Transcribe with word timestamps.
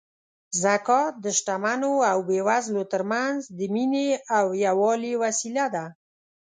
زکات 0.63 1.13
د 1.23 1.25
شتمنو 1.37 1.93
او 2.11 2.17
بېوزلو 2.29 2.83
ترمنځ 2.93 3.39
د 3.57 3.59
مینې 3.73 4.09
او 4.37 4.45
یووالي 4.65 5.13
وسیله 5.23 5.65
ده. 5.75 5.85